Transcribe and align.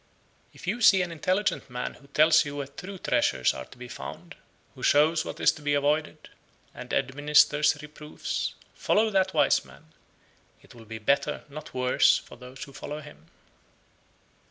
If 0.51 0.65
you 0.65 0.81
see 0.81 1.03
an 1.03 1.11
intelligent 1.11 1.69
man 1.69 1.93
who 1.93 2.07
tells 2.07 2.43
you 2.43 2.55
where 2.55 2.65
true 2.65 2.97
treasures 2.97 3.53
are 3.53 3.65
to 3.65 3.77
be 3.77 3.87
found, 3.87 4.33
who 4.73 4.81
shows 4.81 5.23
what 5.23 5.39
is 5.39 5.51
to 5.51 5.61
be 5.61 5.75
avoided, 5.75 6.27
and 6.73 6.91
administers 6.91 7.77
reproofs, 7.83 8.55
follow 8.73 9.11
that 9.11 9.35
wise 9.35 9.63
man; 9.63 9.93
it 10.63 10.73
will 10.73 10.85
be 10.85 10.97
better, 10.97 11.43
not 11.49 11.75
worse, 11.75 12.17
for 12.17 12.35
those 12.35 12.63
who 12.63 12.73
follow 12.73 12.99
him. 12.99 13.27